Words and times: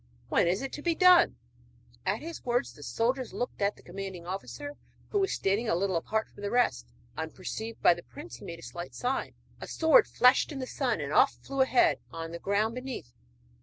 When 0.29 0.47
is 0.47 0.63
it 0.63 0.73
to 0.73 0.81
be 0.81 0.95
done?' 0.95 1.35
At 2.07 2.23
his 2.23 2.43
words 2.43 2.73
the 2.73 2.81
soldiers 2.81 3.33
looked 3.33 3.61
at 3.61 3.75
the 3.75 3.83
commanding 3.83 4.25
officer, 4.25 4.75
who 5.11 5.19
was 5.19 5.31
standing 5.31 5.69
a 5.69 5.75
little 5.75 5.95
apart 5.95 6.27
from 6.27 6.41
the 6.41 6.49
rest. 6.49 6.87
Unperceived 7.15 7.83
by 7.83 7.93
the 7.93 8.01
prince 8.01 8.37
he 8.37 8.45
made 8.45 8.57
a 8.57 8.63
slight 8.63 8.95
sign, 8.95 9.35
a 9.59 9.67
sword 9.67 10.07
flashed 10.07 10.51
in 10.51 10.57
the 10.57 10.65
sun, 10.65 11.01
and 11.01 11.13
off 11.13 11.33
flew 11.45 11.61
a 11.61 11.67
head 11.67 11.99
on 12.11 12.31
the 12.31 12.39
ground 12.39 12.73
beneath! 12.73 13.13